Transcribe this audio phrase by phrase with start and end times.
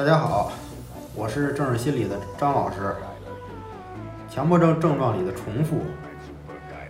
[0.00, 0.50] 大家好，
[1.14, 2.96] 我是政治心理的张老师。
[4.32, 5.76] 强迫症症状里的重复，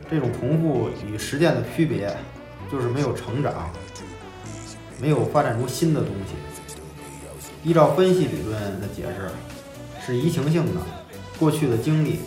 [0.08, 2.16] 这种重复与实践的区别，
[2.70, 3.68] 就是没有成长，
[5.00, 6.36] 没有发展出新的东西。
[7.68, 9.28] 依照分析理论的解释，
[10.06, 10.80] 是移情性的，
[11.36, 12.20] 过去的经历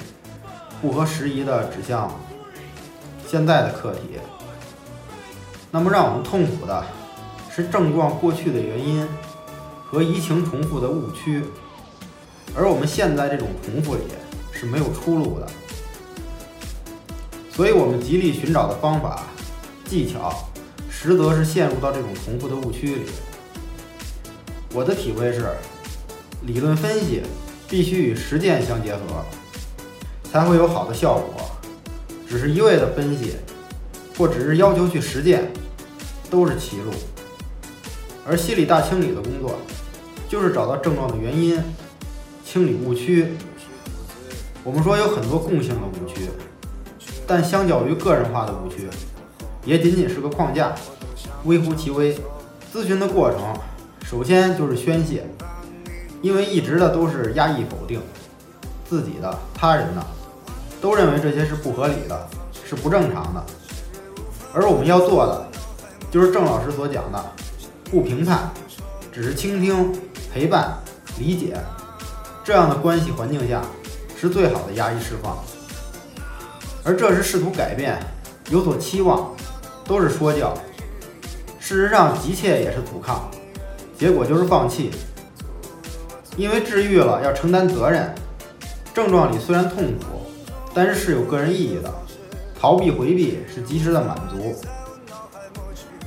[0.81, 2.11] 不合时宜的指向
[3.25, 4.19] 现在的课题。
[5.71, 6.83] 那么让我们痛苦的
[7.49, 9.07] 是症状过去的原因
[9.93, 11.43] 和移情重复的误区，
[12.55, 14.01] 而我们现在这种重复里。
[14.55, 15.47] 是没有出路的，
[17.51, 19.23] 所以我们极力寻找的方法、
[19.83, 20.47] 技巧，
[20.89, 23.01] 实则是陷入到这种重复的误区里。
[24.71, 25.49] 我的体会是，
[26.43, 27.23] 理论分析
[27.67, 29.25] 必须与实践相结合，
[30.31, 31.51] 才会有好的效果。
[32.29, 33.35] 只是一味的分析，
[34.17, 35.51] 或只是要求去实践，
[36.29, 36.91] 都是歧路。
[38.25, 39.57] 而心理大清理的工作，
[40.33, 41.61] 就是找到症状的原因，
[42.43, 43.33] 清理误区。
[44.63, 46.27] 我们说有很多共性的误区，
[47.27, 48.89] 但相较于个人化的误区，
[49.63, 50.73] 也仅仅是个框架，
[51.43, 52.17] 微乎其微。
[52.73, 53.39] 咨询的过程，
[54.09, 55.23] 首先就是宣泄，
[56.23, 58.01] 因为一直的都是压抑否定，
[58.89, 60.03] 自己的、他人的，
[60.81, 62.27] 都认为这些是不合理的，
[62.67, 63.45] 是不正常的。
[64.51, 65.47] 而我们要做的，
[66.09, 67.23] 就是郑老师所讲的，
[67.91, 68.49] 不评判，
[69.11, 69.93] 只是倾听、
[70.33, 70.75] 陪伴、
[71.19, 71.55] 理解，
[72.43, 73.61] 这样的关系环境下。
[74.15, 75.37] 是最好的压抑释放，
[76.81, 77.99] 而这是试图改变，
[78.49, 79.29] 有所期望，
[79.83, 80.53] 都是说教。
[81.59, 83.29] 事实上，急切也是阻抗，
[83.97, 84.91] 结果就是放弃。
[86.37, 88.15] 因为治愈了要承担责任，
[88.93, 90.21] 症状里虽然痛苦，
[90.73, 91.93] 但是是有个人意义的。
[92.57, 94.55] 逃避回避是及时的满足。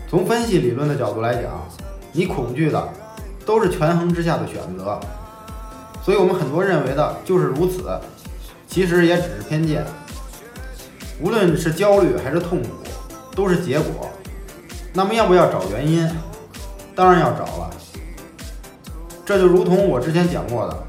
[0.08, 1.68] 从分析理论的角度来讲，
[2.12, 2.88] 你恐惧的
[3.46, 5.00] 都是权衡之下的选择。
[6.04, 7.98] 所以我们很多认为的就是如此，
[8.68, 9.86] 其实也只是偏见。
[11.20, 12.68] 无论是焦虑还是痛苦，
[13.34, 14.10] 都是结果。
[14.92, 16.08] 那么要不要找原因？
[16.94, 17.70] 当然要找了。
[19.24, 20.86] 这就如同我之前讲过的，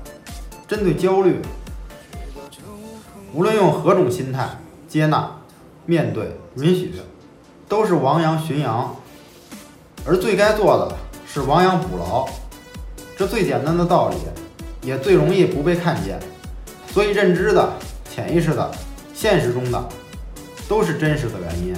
[0.68, 1.42] 针对焦虑，
[3.34, 4.48] 无论用何种心态
[4.88, 5.32] 接纳、
[5.86, 6.94] 面对、允许，
[7.68, 8.96] 都是亡羊寻羊。
[10.06, 10.96] 而最该做的
[11.26, 12.28] 是亡羊补牢。
[13.18, 14.16] 这最简单的道理。
[14.84, 16.18] 也最容易不被看见，
[16.94, 17.74] 所以认知的、
[18.10, 18.72] 潜意识的、
[19.14, 19.90] 现实中的，
[20.70, 21.76] 都是真实的原因。